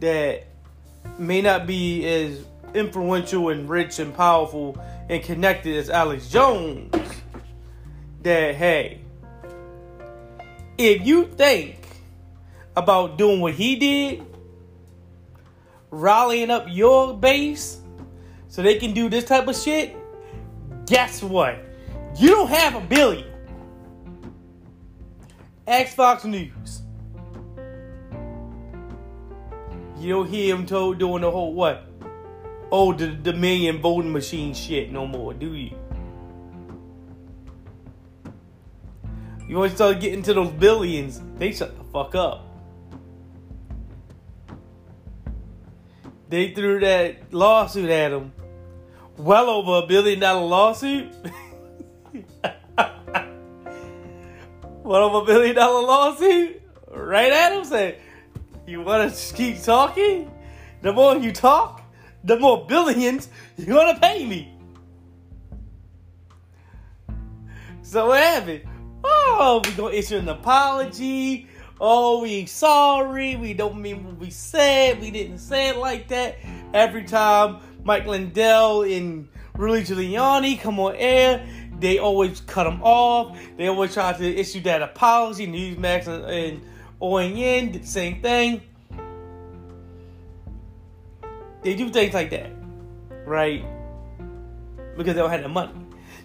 that 0.00 0.48
may 1.20 1.40
not 1.40 1.68
be 1.68 2.04
as 2.04 2.44
influential 2.74 3.50
and 3.50 3.68
rich 3.68 4.00
and 4.00 4.12
powerful 4.12 4.76
and 5.08 5.22
connected 5.22 5.76
as 5.76 5.88
Alex 5.88 6.28
Jones. 6.28 6.92
That, 8.22 8.56
hey, 8.56 9.02
if 10.76 11.06
you 11.06 11.26
think 11.26 11.76
about 12.76 13.18
doing 13.18 13.40
what 13.40 13.54
he 13.54 13.76
did, 13.76 14.31
rallying 15.92 16.50
up 16.50 16.64
your 16.68 17.16
base 17.16 17.80
so 18.48 18.62
they 18.62 18.78
can 18.78 18.92
do 18.92 19.08
this 19.08 19.24
type 19.24 19.46
of 19.46 19.54
shit, 19.54 19.94
guess 20.86 21.22
what? 21.22 21.58
You 22.18 22.30
don't 22.30 22.48
have 22.48 22.74
a 22.74 22.80
billion. 22.80 23.28
Fox 25.94 26.24
News. 26.24 26.82
You 29.98 30.08
don't 30.08 30.28
hear 30.28 30.56
him 30.56 30.66
told 30.66 30.98
doing 30.98 31.22
the 31.22 31.30
whole 31.30 31.54
what? 31.54 31.86
Oh, 32.72 32.92
the, 32.92 33.06
the 33.06 33.32
million 33.32 33.80
voting 33.80 34.12
machine 34.12 34.52
shit 34.54 34.90
no 34.90 35.06
more, 35.06 35.32
do 35.32 35.54
you? 35.54 35.76
You 39.46 39.58
want 39.58 39.70
to 39.70 39.76
start 39.76 40.00
getting 40.00 40.22
to 40.22 40.34
those 40.34 40.50
billions, 40.52 41.20
they 41.36 41.52
shut 41.52 41.76
the 41.76 41.84
fuck 41.84 42.14
up. 42.14 42.51
They 46.32 46.54
threw 46.54 46.80
that 46.80 47.30
lawsuit 47.30 47.90
at 47.90 48.10
him. 48.10 48.32
Well 49.18 49.50
over 49.50 49.84
a 49.84 49.86
billion 49.86 50.20
dollar 50.20 50.46
lawsuit. 50.46 51.12
well 54.82 55.04
over 55.04 55.18
a 55.18 55.24
billion 55.26 55.56
dollar 55.56 55.86
lawsuit. 55.86 56.62
Right 56.90 57.30
at 57.30 57.52
him 57.52 57.64
said, 57.64 57.98
You 58.66 58.80
want 58.80 59.14
to 59.14 59.34
keep 59.34 59.60
talking? 59.60 60.32
The 60.80 60.94
more 60.94 61.16
you 61.16 61.32
talk, 61.32 61.82
the 62.24 62.38
more 62.38 62.66
billions 62.66 63.28
you're 63.58 63.92
to 63.92 64.00
pay 64.00 64.24
me. 64.24 64.56
So 67.82 68.06
what 68.06 68.22
happened? 68.22 68.62
Oh, 69.04 69.60
we're 69.62 69.76
gonna 69.76 69.94
issue 69.94 70.16
an 70.16 70.30
apology. 70.30 71.46
Oh, 71.84 72.22
we 72.22 72.46
sorry. 72.46 73.34
We 73.34 73.54
don't 73.54 73.82
mean 73.82 74.04
what 74.04 74.16
we 74.18 74.30
said. 74.30 75.00
We 75.00 75.10
didn't 75.10 75.38
say 75.38 75.70
it 75.70 75.78
like 75.78 76.06
that. 76.08 76.38
Every 76.72 77.02
time 77.02 77.58
Mike 77.82 78.06
Lindell 78.06 78.82
and 78.82 79.28
Rudy 79.54 79.82
Giuliani 79.82 80.60
come 80.60 80.78
on 80.78 80.94
air, 80.94 81.44
they 81.80 81.98
always 81.98 82.40
cut 82.42 82.64
them 82.64 82.80
off. 82.84 83.36
They 83.56 83.66
always 83.66 83.92
try 83.94 84.12
to 84.12 84.24
issue 84.24 84.60
that 84.60 84.80
apology. 84.80 85.48
Newsmax 85.48 86.06
and, 86.06 86.24
and 86.24 86.62
OAN 87.00 87.72
did 87.72 87.82
the 87.82 87.86
same 87.88 88.22
thing. 88.22 88.62
They 91.62 91.74
do 91.74 91.90
things 91.90 92.14
like 92.14 92.30
that, 92.30 92.52
right? 93.26 93.64
Because 94.96 95.14
they 95.14 95.20
don't 95.20 95.30
have 95.30 95.42
the 95.42 95.48
money. 95.48 95.72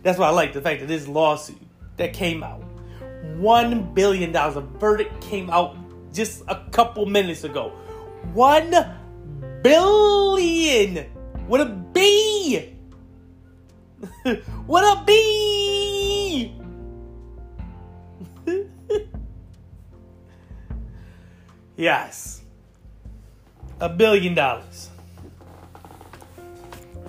That's 0.03 0.19
why 0.19 0.27
I 0.27 0.29
like 0.29 0.53
the 0.53 0.61
fact 0.61 0.81
that 0.81 0.87
this 0.87 1.07
lawsuit 1.07 1.57
that 1.97 2.13
came 2.13 2.43
out, 2.43 2.63
one 3.37 3.93
billion 3.93 4.31
dollars. 4.31 4.55
A 4.55 4.61
verdict 4.61 5.21
came 5.21 5.49
out 5.49 5.75
just 6.13 6.43
a 6.47 6.65
couple 6.71 7.05
minutes 7.05 7.43
ago. 7.43 7.69
One 8.33 8.73
billion 9.63 11.05
with 11.47 11.61
a 11.61 11.65
B. 11.93 12.73
with 14.67 14.83
a 14.83 15.03
B. 15.05 16.53
yes, 21.75 22.41
a 23.79 23.89
billion 23.89 24.33
dollars. 24.33 24.89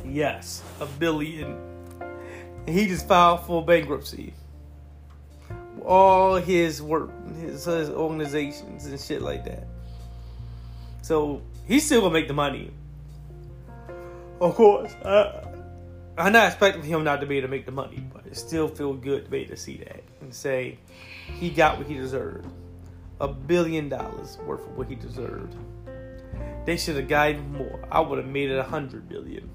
Yes, 0.04 0.62
a 0.80 0.86
billion. 0.86 1.56
He 2.66 2.86
just 2.86 3.06
filed 3.06 3.46
for 3.46 3.64
bankruptcy. 3.64 4.34
All 5.88 6.36
his 6.36 6.82
work, 6.82 7.10
his, 7.40 7.64
his 7.64 7.88
organizations 7.88 8.84
and 8.84 9.00
shit 9.00 9.22
like 9.22 9.46
that. 9.46 9.66
So 11.00 11.40
he's 11.66 11.86
still 11.86 12.02
gonna 12.02 12.12
make 12.12 12.28
the 12.28 12.34
money. 12.34 12.70
Of 14.38 14.54
course, 14.54 14.92
uh, 15.02 15.48
I'm 16.18 16.32
not 16.32 16.48
expecting 16.48 16.82
him 16.82 17.04
not 17.04 17.22
to 17.22 17.26
be 17.26 17.38
able 17.38 17.48
to 17.48 17.50
make 17.50 17.64
the 17.64 17.72
money, 17.72 18.04
but 18.12 18.26
it 18.26 18.36
still 18.36 18.68
feel 18.68 18.92
good 18.92 19.24
to 19.24 19.30
be 19.30 19.38
able 19.38 19.50
to 19.50 19.56
see 19.56 19.78
that 19.78 20.02
and 20.20 20.34
say 20.34 20.78
he 21.40 21.48
got 21.48 21.78
what 21.78 21.86
he 21.86 21.94
deserved. 21.94 22.46
A 23.22 23.28
billion 23.28 23.88
dollars 23.88 24.36
worth 24.44 24.60
of 24.60 24.76
what 24.76 24.88
he 24.88 24.94
deserved. 24.94 25.56
They 26.66 26.76
should 26.76 26.96
have 26.96 27.08
got 27.08 27.30
even 27.30 27.50
more. 27.52 27.80
I 27.90 28.00
would 28.00 28.18
have 28.18 28.28
made 28.28 28.50
it 28.50 28.58
a 28.58 28.62
hundred 28.62 29.08
billion. 29.08 29.48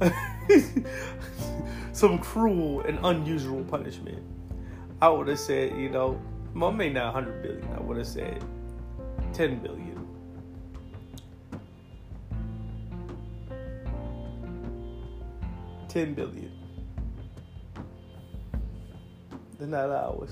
Some 1.92 2.20
cruel 2.20 2.82
and 2.82 2.98
unusual 3.02 3.64
punishment. 3.64 4.22
I 5.02 5.08
would 5.08 5.28
have 5.28 5.38
said, 5.38 5.76
you 5.78 5.88
know, 5.88 6.20
well, 6.54 6.72
maybe 6.72 6.92
not 6.92 7.14
100 7.14 7.42
billion. 7.42 7.66
I 7.72 7.80
would 7.80 7.96
have 7.96 8.06
said 8.06 8.44
10 9.32 9.60
billion. 9.60 10.06
Ten 15.88 16.14
billion. 16.14 16.52
They're 19.58 19.66
not 19.66 19.90
ours. 19.90 20.30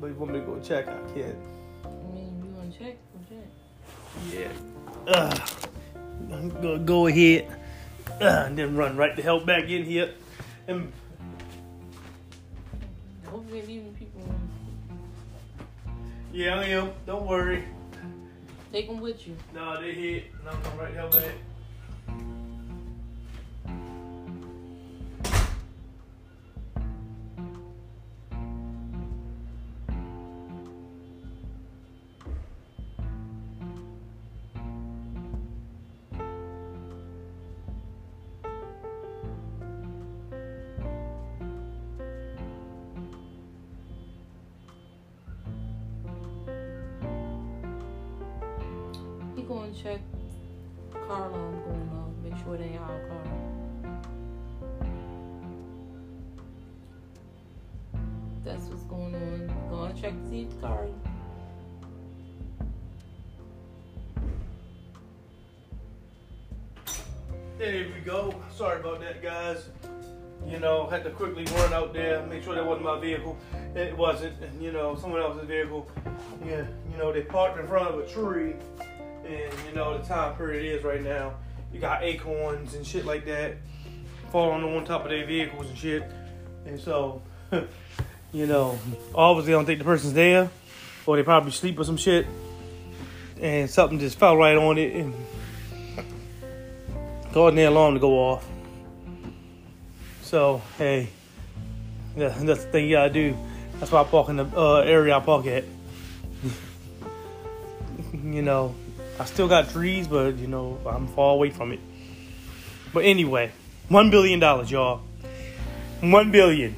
But 0.00 0.06
you 0.06 0.14
want 0.14 0.32
me 0.32 0.40
to 0.40 0.46
go 0.46 0.58
check? 0.60 0.88
I 0.88 0.96
can't. 1.12 1.36
I 1.84 1.88
mean, 2.14 2.42
you 2.44 2.50
want 2.56 2.72
to 2.72 2.78
check? 2.78 2.96
Go 3.12 3.18
check. 3.28 3.48
Yeah. 4.32 4.52
Ugh. 5.08 5.40
I'm 6.32 6.48
gonna 6.48 6.78
go 6.78 7.06
ahead 7.08 7.63
Uh, 8.20 8.44
and 8.46 8.56
then 8.56 8.76
run 8.76 8.96
right 8.96 9.16
the 9.16 9.22
hell 9.22 9.44
back 9.44 9.68
in 9.68 9.84
here. 9.84 10.14
And 10.68 10.92
leaving 13.66 13.94
people. 13.94 14.22
Yeah, 16.32 16.58
I 16.58 16.64
am. 16.64 16.92
Don't 17.06 17.26
worry. 17.26 17.64
Take 18.72 18.88
them 18.88 19.00
with 19.00 19.26
you. 19.26 19.36
No, 19.54 19.80
they 19.80 19.92
hit. 19.92 20.24
And 20.40 20.48
I'm 20.48 20.78
right 20.78 20.94
back. 21.10 21.34
That's 58.44 58.64
what's 58.66 58.82
going 58.84 59.14
on. 59.72 59.94
To 59.94 60.00
check 60.00 60.12
to 60.12 60.28
see 60.28 60.42
if. 60.42 60.60
There 67.58 67.86
we 67.94 68.00
go. 68.04 68.34
Sorry 68.54 68.80
about 68.80 69.00
that, 69.00 69.22
guys. 69.22 69.68
You 70.46 70.58
know, 70.58 70.86
had 70.88 71.04
to 71.04 71.10
quickly 71.10 71.44
run 71.56 71.72
out 71.72 71.94
there, 71.94 72.26
make 72.26 72.42
sure 72.42 72.54
that 72.54 72.66
wasn't 72.66 72.84
my 72.84 73.00
vehicle. 73.00 73.38
It 73.74 73.96
wasn't, 73.96 74.34
you 74.60 74.72
know, 74.72 74.94
someone 74.96 75.22
else's 75.22 75.48
vehicle. 75.48 75.88
Yeah, 76.44 76.66
you 76.90 76.98
know, 76.98 77.12
they 77.12 77.22
parked 77.22 77.58
in 77.58 77.66
front 77.66 77.94
of 77.94 78.00
a 78.00 78.06
tree, 78.06 78.54
and 79.24 79.54
you 79.66 79.74
know 79.74 79.96
the 79.96 80.04
time 80.04 80.36
period 80.36 80.78
is 80.78 80.84
right 80.84 81.02
now. 81.02 81.34
You 81.72 81.80
got 81.80 82.02
acorns 82.02 82.74
and 82.74 82.86
shit 82.86 83.06
like 83.06 83.24
that 83.26 83.56
falling 84.30 84.64
on 84.64 84.84
top 84.84 85.04
of 85.04 85.10
their 85.10 85.24
vehicles 85.24 85.68
and 85.68 85.78
shit, 85.78 86.02
and 86.66 86.78
so, 86.78 87.22
you 88.34 88.46
know, 88.48 88.78
obviously 89.14 89.54
I 89.54 89.56
don't 89.56 89.64
think 89.64 89.78
the 89.78 89.84
person's 89.84 90.12
there, 90.12 90.50
or 91.06 91.16
they 91.16 91.22
probably 91.22 91.52
sleep 91.52 91.78
or 91.78 91.84
some 91.84 91.96
shit, 91.96 92.26
and 93.40 93.70
something 93.70 94.00
just 94.00 94.18
fell 94.18 94.36
right 94.36 94.56
on 94.56 94.76
it 94.76 94.92
and 94.92 95.14
causing 97.32 97.54
their 97.54 97.68
alarm 97.68 97.94
to 97.94 98.00
go 98.00 98.18
off. 98.18 98.44
So 100.22 100.60
hey, 100.78 101.10
that's 102.16 102.40
the 102.40 102.56
thing 102.56 102.86
you 102.86 102.96
gotta 102.96 103.12
do. 103.12 103.36
That's 103.78 103.92
why 103.92 104.00
I 104.00 104.04
park 104.04 104.28
in 104.28 104.36
the 104.36 104.46
uh, 104.46 104.80
area 104.80 105.16
I 105.16 105.20
park 105.20 105.46
at. 105.46 105.62
you 108.12 108.42
know, 108.42 108.74
I 109.20 109.26
still 109.26 109.46
got 109.46 109.70
trees, 109.70 110.08
but 110.08 110.38
you 110.38 110.48
know 110.48 110.80
I'm 110.86 111.06
far 111.06 111.34
away 111.34 111.50
from 111.50 111.70
it. 111.70 111.78
But 112.92 113.04
anyway, 113.04 113.52
one 113.88 114.10
billion 114.10 114.40
dollars, 114.40 114.72
y'all. 114.72 115.02
One 116.00 116.32
billion. 116.32 116.74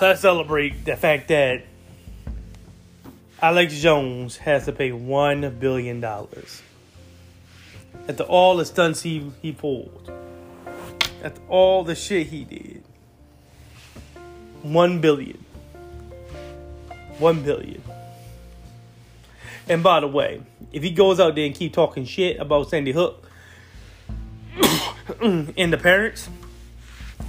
Let's 0.00 0.22
celebrate 0.22 0.84
the 0.84 0.96
fact 0.96 1.28
that 1.28 1.64
Alex 3.40 3.80
Jones 3.80 4.36
has 4.38 4.64
to 4.64 4.72
pay 4.72 4.90
one 4.90 5.56
billion 5.60 6.00
dollars 6.00 6.62
after 8.08 8.24
all 8.24 8.56
the 8.56 8.64
stunts 8.64 9.02
he, 9.02 9.30
he 9.40 9.52
pulled, 9.52 10.10
after 11.22 11.40
all 11.48 11.84
the 11.84 11.94
shit 11.94 12.26
he 12.26 12.44
did. 12.44 12.82
One 14.62 15.00
billion. 15.00 15.44
One 17.18 17.42
billion. 17.42 17.80
And 19.68 19.82
by 19.82 20.00
the 20.00 20.08
way, 20.08 20.42
if 20.72 20.82
he 20.82 20.90
goes 20.90 21.20
out 21.20 21.36
there 21.36 21.46
and 21.46 21.54
keep 21.54 21.72
talking 21.72 22.04
shit 22.04 22.40
about 22.40 22.68
Sandy 22.68 22.92
Hook 22.92 23.30
and 25.22 25.72
the 25.72 25.78
parents, 25.78 26.28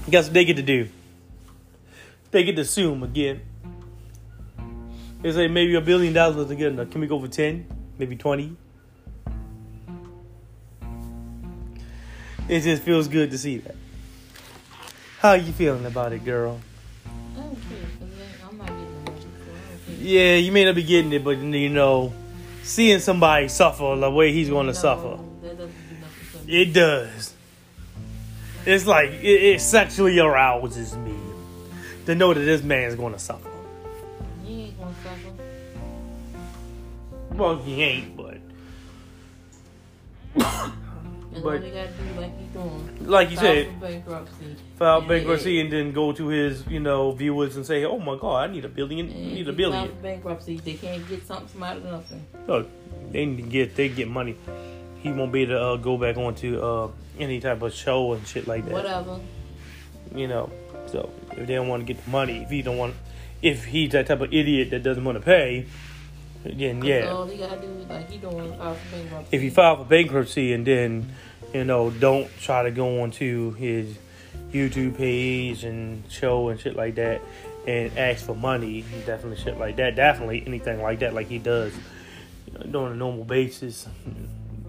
guess 0.09 0.25
what 0.25 0.33
they 0.33 0.45
get 0.45 0.55
to 0.57 0.63
do? 0.63 0.89
They 2.31 2.43
get 2.43 2.55
to 2.57 2.65
sue 2.65 2.91
him 2.93 3.03
again. 3.03 3.41
They 5.21 5.31
say 5.31 5.47
maybe 5.47 5.75
a 5.75 5.81
billion 5.81 6.13
dollars 6.13 6.37
isn't 6.37 6.57
good 6.57 6.73
enough. 6.73 6.89
Can 6.91 7.01
we 7.01 7.07
go 7.07 7.19
for 7.19 7.27
10? 7.27 7.65
Maybe 7.97 8.15
20? 8.15 8.55
It 12.47 12.59
just 12.61 12.83
feels 12.83 13.07
good 13.07 13.31
to 13.31 13.37
see 13.37 13.57
that. 13.59 13.75
How 15.19 15.33
you 15.33 15.51
feeling 15.51 15.85
about 15.85 16.13
it, 16.13 16.23
girl? 16.23 16.59
I 17.35 17.39
don't 17.41 17.53
care. 17.55 17.61
'cause 17.99 18.09
I- 18.43 18.47
I'm 18.49 18.57
not 18.57 18.67
getting 18.67 19.01
the 19.01 19.07
money, 19.07 19.17
so 19.17 19.23
I 19.25 19.87
don't 19.87 19.97
care. 19.99 20.07
Yeah, 20.07 20.35
you 20.35 20.51
may 20.51 20.65
not 20.65 20.75
be 20.75 20.83
getting 20.83 21.11
it, 21.13 21.23
but 21.23 21.37
you 21.37 21.69
know, 21.69 22.13
seeing 22.61 22.99
somebody 22.99 23.47
suffer 23.47 23.95
the 23.99 24.11
way 24.11 24.31
he's 24.31 24.49
going 24.49 24.67
to 24.67 24.73
No, 24.73 24.79
suffer, 24.79 25.17
That 25.41 25.57
doesn't 25.57 25.57
do 25.57 25.95
nothing 26.01 26.39
for 26.41 26.45
me. 26.45 26.61
it 26.61 26.73
does. 26.73 27.33
It's 28.67 28.85
like 28.85 29.09
it, 29.23 29.25
it 29.55 29.61
sexually 29.61 30.19
arouses 30.19 30.95
me 30.97 31.13
to 32.05 32.15
know 32.15 32.33
that 32.33 32.39
this 32.39 32.63
man's 32.63 32.95
going 32.95 33.13
to 33.13 33.19
suffer. 33.19 33.49
He 34.43 34.63
ain't 34.65 34.79
gonna 34.79 34.93
suffer. 35.03 35.33
Well, 37.33 37.57
he 37.57 37.81
ain't, 37.83 38.15
but 38.15 38.37
But- 41.43 41.61
do, 41.61 41.67
like 42.17 42.39
he 42.39 42.45
doing. 42.53 42.97
like 43.05 43.29
you 43.31 43.35
file 43.37 43.45
said, 43.45 43.81
bankruptcy. 43.81 44.55
file 44.79 44.99
And- 44.99 45.07
bankruptcy 45.07 45.59
and 45.59 45.71
then 45.71 45.91
go 45.91 46.13
to 46.13 46.27
his, 46.27 46.65
you 46.67 46.79
know, 46.79 47.11
viewers 47.11 47.57
and 47.57 47.65
say, 47.65 47.83
"Oh 47.83 47.99
my 47.99 48.15
God, 48.17 48.49
I 48.49 48.53
need 48.53 48.63
a 48.63 48.69
billion, 48.69 49.07
and 49.09 49.15
I 49.31 49.33
need 49.33 49.47
a 49.49 49.53
billion. 49.53 49.91
bankruptcy. 50.01 50.61
They 50.63 50.73
can't 50.75 51.07
get 51.09 51.25
something 51.27 51.61
out 51.61 51.77
of 51.77 51.83
nothing. 51.85 52.25
Look, 52.47 52.69
they 53.11 53.25
need 53.25 53.35
to 53.37 53.49
get 53.49 53.75
they 53.75 53.89
get 53.89 54.07
money. 54.07 54.35
He 55.01 55.11
won't 55.11 55.33
be 55.33 55.41
able 55.41 55.53
to 55.55 55.61
uh, 55.61 55.75
go 55.75 55.97
back 55.97 56.15
onto 56.17 56.59
uh, 56.61 56.87
any 57.19 57.41
type 57.41 57.61
of 57.61 57.73
show 57.73 58.13
and 58.13 58.25
shit 58.25 58.47
like 58.47 58.63
that. 58.65 58.73
Whatever. 58.73 59.19
You 60.15 60.27
know, 60.29 60.49
so 60.87 61.09
if 61.37 61.47
they 61.47 61.55
don't 61.55 61.67
want 61.67 61.85
to 61.85 61.93
get 61.93 62.03
the 62.03 62.09
money, 62.09 62.43
if 62.43 62.49
he 62.49 62.61
don't 62.61 62.77
want, 62.77 62.95
if 63.41 63.65
he's 63.65 63.91
that 63.91 64.07
type 64.07 64.21
of 64.21 64.33
idiot 64.33 64.71
that 64.71 64.83
doesn't 64.83 65.03
want 65.03 65.17
to 65.17 65.23
pay, 65.23 65.65
then 66.43 66.83
yeah. 66.83 67.09
all 67.09 67.25
he 67.25 67.37
gotta 67.37 67.59
do 67.59 67.67
is 67.67 67.87
like 67.87 68.09
he 68.09 68.17
doing 68.17 68.55
file 68.57 68.75
for 68.75 68.95
bankruptcy. 68.95 69.35
If 69.35 69.41
he 69.41 69.49
file 69.49 69.77
for 69.77 69.85
bankruptcy 69.85 70.53
and 70.53 70.65
then, 70.65 71.11
you 71.53 71.63
know, 71.63 71.89
don't 71.89 72.29
try 72.39 72.63
to 72.63 72.71
go 72.71 73.01
onto 73.01 73.53
his 73.53 73.97
YouTube 74.51 74.97
page 74.97 75.63
and 75.63 76.03
show 76.09 76.49
and 76.49 76.59
shit 76.59 76.75
like 76.75 76.95
that 76.95 77.21
and 77.67 77.97
ask 77.97 78.25
for 78.25 78.35
money, 78.35 78.85
definitely 79.05 79.37
shit 79.37 79.57
like 79.57 79.77
that, 79.77 79.95
definitely 79.95 80.43
anything 80.45 80.81
like 80.81 80.99
that, 80.99 81.13
like 81.13 81.27
he 81.27 81.39
does 81.39 81.73
you 82.63 82.69
know, 82.69 82.85
on 82.85 82.91
a 82.91 82.95
normal 82.95 83.23
basis, 83.23 83.87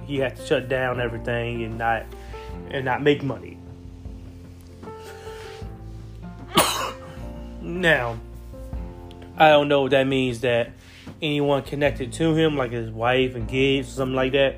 he 0.07 0.19
has 0.19 0.39
to 0.39 0.47
shut 0.47 0.69
down 0.69 1.01
everything 1.01 1.63
and 1.65 1.79
not 1.79 2.05
and 2.71 2.85
not 2.85 3.03
make 3.03 3.23
money. 3.23 3.59
Now, 7.67 8.19
I 9.37 9.51
don't 9.51 9.69
know 9.69 9.87
if 9.87 9.91
that 9.91 10.07
means 10.07 10.41
that 10.41 10.71
anyone 11.21 11.63
connected 11.63 12.13
to 12.15 12.35
him, 12.35 12.57
like 12.57 12.71
his 12.71 12.91
wife 12.91 13.35
and 13.35 13.49
kids, 13.49 13.89
something 13.89 14.15
like 14.15 14.33
that, 14.33 14.57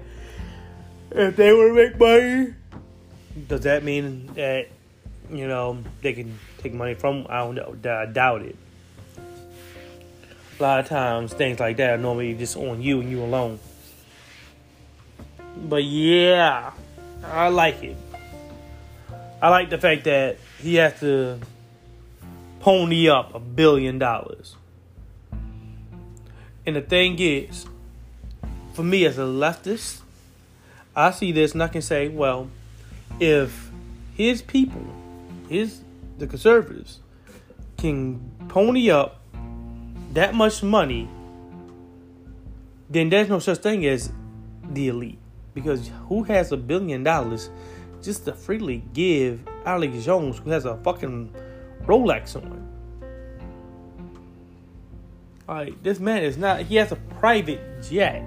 if 1.10 1.36
they 1.36 1.52
were 1.52 1.68
to 1.68 1.74
make 1.74 1.98
money, 1.98 2.54
does 3.46 3.62
that 3.62 3.82
mean 3.82 4.26
that 4.34 4.68
you 5.30 5.46
know 5.46 5.78
they 6.02 6.12
can 6.12 6.38
take 6.58 6.74
money 6.74 6.94
from? 6.94 7.26
I 7.28 7.38
don't 7.38 7.54
know. 7.54 7.76
I 7.90 8.06
doubt 8.06 8.42
it. 8.42 8.56
A 10.58 10.62
lot 10.62 10.80
of 10.80 10.88
times, 10.88 11.32
things 11.32 11.60
like 11.60 11.76
that 11.76 11.90
are 11.90 11.98
normally 11.98 12.34
just 12.34 12.56
on 12.56 12.82
you 12.82 13.00
and 13.00 13.10
you 13.10 13.22
alone. 13.22 13.60
But 15.56 15.84
yeah, 15.84 16.72
I 17.24 17.48
like 17.48 17.82
it. 17.82 17.96
I 19.40 19.50
like 19.50 19.70
the 19.70 19.78
fact 19.78 20.04
that 20.04 20.38
he 20.60 20.74
has 20.76 20.98
to 21.00 21.38
pony 22.68 23.08
up 23.08 23.34
a 23.34 23.40
billion 23.40 23.98
dollars. 23.98 24.54
And 26.66 26.76
the 26.76 26.82
thing 26.82 27.16
is, 27.18 27.64
for 28.74 28.82
me 28.82 29.06
as 29.06 29.16
a 29.16 29.22
leftist, 29.22 30.02
I 30.94 31.12
see 31.12 31.32
this 31.32 31.54
and 31.54 31.62
I 31.62 31.68
can 31.68 31.80
say, 31.80 32.08
well, 32.08 32.50
if 33.20 33.70
his 34.14 34.42
people, 34.42 34.84
his 35.48 35.80
the 36.18 36.26
conservatives, 36.26 37.00
can 37.78 38.20
pony 38.48 38.90
up 38.90 39.18
that 40.12 40.34
much 40.34 40.62
money, 40.62 41.08
then 42.90 43.08
there's 43.08 43.30
no 43.30 43.38
such 43.38 43.60
thing 43.60 43.86
as 43.86 44.12
the 44.72 44.88
elite. 44.88 45.18
Because 45.54 45.90
who 46.08 46.22
has 46.24 46.52
a 46.52 46.58
billion 46.58 47.02
dollars 47.02 47.48
just 48.02 48.26
to 48.26 48.34
freely 48.34 48.84
give 48.92 49.40
Alex 49.64 50.04
Jones, 50.04 50.36
who 50.36 50.50
has 50.50 50.66
a 50.66 50.76
fucking 50.76 51.32
Rolex 51.88 52.36
on? 52.36 52.68
Alright, 55.48 55.82
this 55.82 55.98
man 55.98 56.22
is 56.22 56.36
not, 56.36 56.60
he 56.60 56.76
has 56.76 56.92
a 56.92 56.96
private 56.96 57.82
jet. 57.82 58.22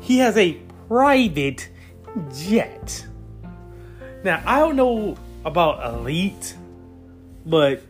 He 0.00 0.18
has 0.18 0.36
a 0.36 0.56
private 0.86 1.68
jet. 2.32 3.04
Now, 4.22 4.40
I 4.46 4.60
don't 4.60 4.76
know 4.76 5.16
about 5.44 5.94
elite, 5.94 6.56
but 7.44 7.82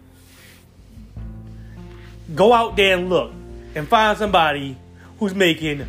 go 2.35 2.53
out 2.53 2.77
there 2.77 2.97
and 2.97 3.11
look 3.11 3.33
and 3.75 3.87
find 3.87 4.16
somebody 4.16 4.77
who's 5.18 5.35
making 5.35 5.87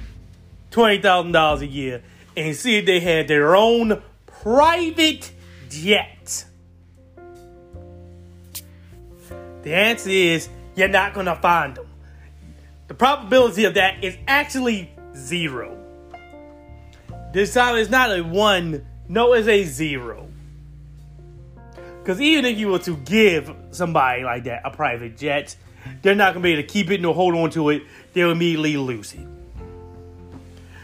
twenty 0.72 1.02
thousand 1.02 1.32
dollars 1.32 1.62
a 1.62 1.68
year 1.68 2.04
and 2.36 2.56
see 2.56 2.78
if 2.78 2.86
they 2.86 3.00
had 3.00 3.28
their 3.28 3.56
own 3.56 4.02
private 4.26 5.32
jet. 5.70 6.19
The 9.64 9.74
answer 9.74 10.10
is 10.10 10.50
you're 10.76 10.88
not 10.88 11.14
gonna 11.14 11.36
find 11.36 11.76
them. 11.76 11.88
The 12.88 12.94
probability 12.94 13.66
of 13.66 13.76
that 13.76 14.04
is 14.04 14.18
actually 14.28 14.92
zero. 15.16 15.78
This 17.34 17.54
time 17.54 17.76
it's 17.76 17.90
not 17.90 18.18
a 18.18 18.22
one, 18.24 18.86
no, 19.08 19.34
it's 19.34 19.48
a 19.48 19.64
zero. 19.64 20.30
Because 22.02 22.22
even 22.22 22.46
if 22.46 22.58
you 22.58 22.70
were 22.70 22.80
to 22.80 22.98
give 22.98 23.54
somebody 23.72 24.24
like 24.24 24.46
that 24.46 24.62
a 24.66 24.72
private 24.72 25.18
jet, 25.18 25.56
they're 26.02 26.16
not 26.16 26.34
going 26.34 26.42
to 26.42 26.48
be 26.48 26.54
able 26.54 26.64
to 26.64 26.68
keep 26.68 26.90
it 26.90 27.02
nor 27.02 27.14
hold 27.14 27.36
on 27.36 27.50
to 27.52 27.70
it. 27.70 27.84
They'll 28.14 28.32
immediately 28.32 28.78
lose 28.78 29.14
it. 29.14 29.28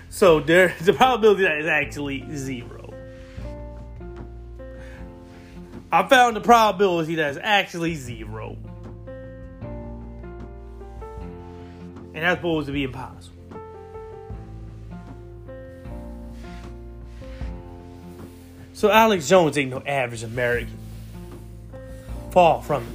So 0.09 0.39
there, 0.39 0.75
the 0.81 0.93
probability 0.93 1.43
that 1.43 1.57
is 1.59 1.67
actually 1.67 2.25
zero. 2.35 2.74
I 5.95 6.05
found 6.09 6.35
the 6.35 6.41
probability 6.41 7.15
that 7.15 7.31
is 7.31 7.39
actually 7.41 7.95
zero. 7.95 8.57
And 12.13 12.15
that's 12.15 12.39
supposed 12.39 12.67
to 12.67 12.73
be 12.73 12.83
impossible. 12.83 13.33
So 18.73 18.91
Alex 18.91 19.29
Jones 19.29 19.57
ain't 19.57 19.71
no 19.71 19.81
average 19.87 20.23
American. 20.23 20.77
Far 22.31 22.61
from 22.61 22.83
it. 22.83 22.89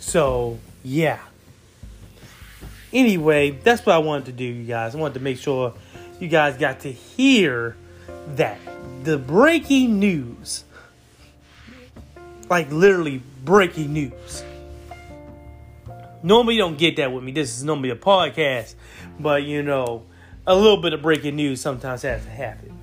So, 0.00 0.58
yeah. 0.82 1.20
Anyway, 2.92 3.52
that's 3.52 3.86
what 3.86 3.94
I 3.94 3.98
wanted 3.98 4.26
to 4.26 4.32
do, 4.32 4.42
you 4.42 4.64
guys. 4.64 4.96
I 4.96 4.98
wanted 4.98 5.14
to 5.14 5.20
make 5.20 5.38
sure 5.38 5.72
you 6.18 6.26
guys 6.26 6.56
got 6.56 6.80
to 6.80 6.90
hear 6.90 7.76
that. 8.34 8.58
The 9.06 9.18
breaking 9.18 10.00
news. 10.00 10.64
Like, 12.50 12.72
literally, 12.72 13.22
breaking 13.44 13.92
news. 13.92 14.42
Normally, 16.24 16.56
you 16.56 16.62
don't 16.62 16.76
get 16.76 16.96
that 16.96 17.12
with 17.12 17.22
me. 17.22 17.30
This 17.30 17.56
is 17.56 17.62
normally 17.62 17.90
a 17.90 17.94
podcast. 17.94 18.74
But, 19.20 19.44
you 19.44 19.62
know, 19.62 20.02
a 20.44 20.56
little 20.56 20.82
bit 20.82 20.92
of 20.92 21.02
breaking 21.02 21.36
news 21.36 21.60
sometimes 21.60 22.02
has 22.02 22.24
to 22.24 22.30
happen. 22.30 22.76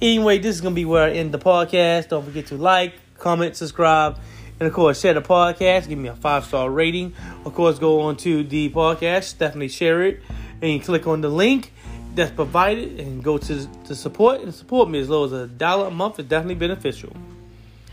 Anyway, 0.00 0.38
this 0.38 0.56
is 0.56 0.62
to 0.62 0.70
be 0.70 0.86
where 0.86 1.04
I 1.04 1.10
end 1.10 1.32
the 1.32 1.38
podcast. 1.38 2.08
Don't 2.08 2.24
forget 2.24 2.46
to 2.46 2.56
like, 2.56 2.94
comment, 3.18 3.56
subscribe, 3.56 4.18
and 4.60 4.66
of 4.66 4.72
course, 4.72 4.98
share 4.98 5.12
the 5.12 5.20
podcast. 5.20 5.90
Give 5.90 5.98
me 5.98 6.08
a 6.08 6.16
five 6.16 6.46
star 6.46 6.70
rating. 6.70 7.12
Of 7.44 7.52
course, 7.52 7.78
go 7.78 8.00
on 8.00 8.16
to 8.16 8.44
the 8.44 8.70
podcast, 8.70 9.36
definitely 9.36 9.68
share 9.68 10.00
it, 10.04 10.22
and 10.62 10.82
click 10.82 11.06
on 11.06 11.20
the 11.20 11.28
link 11.28 11.70
that's 12.14 12.30
provided 12.30 12.98
and 13.00 13.22
go 13.22 13.38
to, 13.38 13.66
to 13.84 13.94
support 13.94 14.40
and 14.40 14.54
support 14.54 14.88
me 14.88 15.00
as 15.00 15.08
low 15.08 15.24
as 15.24 15.32
a 15.32 15.46
dollar 15.46 15.86
a 15.86 15.90
month 15.90 16.18
is 16.18 16.26
definitely 16.26 16.56
beneficial. 16.56 17.12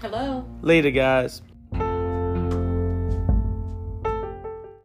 Hello. 0.02 0.46
Later, 0.62 0.92
guys. 0.92 1.42